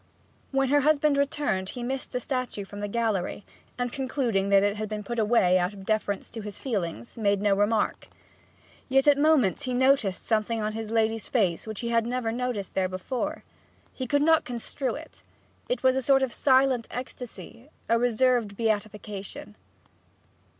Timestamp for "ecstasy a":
16.89-17.99